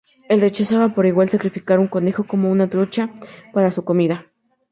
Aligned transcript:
Él 0.29 0.41
rechazaba 0.41 0.95
por 0.95 1.05
igual 1.05 1.29
sacrificar 1.29 1.77
un 1.77 1.87
conejo 1.87 2.23
como 2.25 2.49
una 2.51 2.67
trucha 2.67 3.11
para 3.53 3.69
su 3.69 3.83
comida. 3.85 4.25